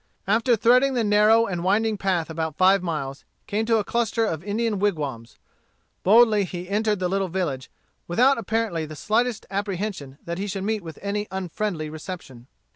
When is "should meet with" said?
10.47-10.97